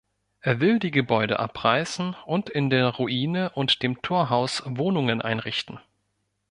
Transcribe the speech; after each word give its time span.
Er 0.39 0.59
will 0.59 0.79
die 0.79 0.89
Gebäude 0.89 1.37
abreißen 1.37 2.15
und 2.25 2.49
in 2.49 2.71
der 2.71 2.87
Ruine 2.89 3.51
und 3.51 3.83
dem 3.83 4.01
Torhaus 4.01 4.63
Wohnungen 4.65 5.21
einrichten. 5.21 5.79